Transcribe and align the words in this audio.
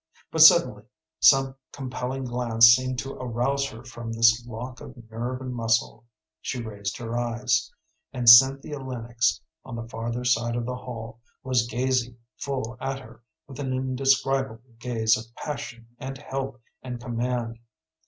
But 0.31 0.41
suddenly 0.41 0.81
some 1.19 1.57
compelling 1.71 2.23
glance 2.23 2.65
seemed 2.75 2.97
to 3.01 3.13
arouse 3.13 3.69
her 3.69 3.83
from 3.83 4.11
this 4.11 4.43
lock 4.47 4.81
of 4.81 4.95
nerve 5.11 5.41
and 5.41 5.53
muscle; 5.53 6.05
she 6.41 6.59
raised 6.59 6.97
her 6.97 7.15
eyes, 7.15 7.71
and 8.11 8.27
Cynthia 8.27 8.79
Lennox, 8.79 9.41
on 9.63 9.75
the 9.75 9.87
farther 9.87 10.23
side 10.23 10.55
of 10.55 10.65
the 10.65 10.75
hall, 10.75 11.19
was 11.43 11.67
gazing 11.67 12.17
full 12.35 12.75
at 12.81 12.99
her 12.99 13.21
with 13.45 13.59
an 13.59 13.73
indescribable 13.73 14.71
gaze 14.79 15.15
of 15.19 15.25
passion 15.35 15.85
and 15.99 16.17
help 16.17 16.59
and 16.81 16.99
command. 16.99 17.59